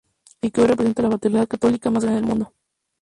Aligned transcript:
Y 0.41 0.49
que 0.49 0.61
hoy 0.61 0.65
representa 0.65 1.03
la 1.03 1.09
fraternidad 1.09 1.47
católica 1.47 1.91
más 1.91 2.03
grande 2.03 2.21
del 2.21 2.27
mundo. 2.31 2.53